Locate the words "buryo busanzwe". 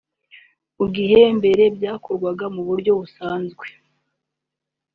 2.67-3.65